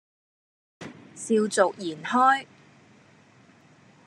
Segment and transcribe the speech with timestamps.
[1.15, 2.47] 笑逐言開